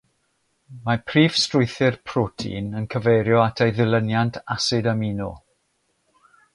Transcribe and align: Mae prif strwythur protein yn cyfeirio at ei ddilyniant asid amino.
Mae 0.87 1.01
prif 1.11 1.35
strwythur 1.41 1.99
protein 2.13 2.73
yn 2.81 2.89
cyfeirio 2.95 3.45
at 3.45 3.65
ei 3.67 3.77
ddilyniant 3.79 4.43
asid 4.59 4.93
amino. 4.97 5.33